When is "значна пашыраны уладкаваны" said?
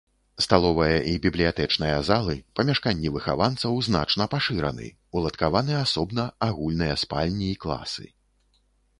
3.87-5.75